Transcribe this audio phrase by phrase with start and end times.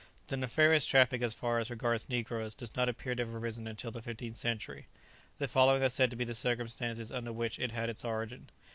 [0.29, 3.91] The nefarious traffic as far as regards negroes does not appear to have arisen until
[3.91, 4.87] the fifteenth century.
[5.37, 8.49] The following are said to be the circumstances under which it had its origin.